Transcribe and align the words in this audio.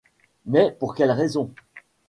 Mais 0.47 0.71
pour 0.71 0.95
quelle 0.95 1.11
raison?… 1.11 1.51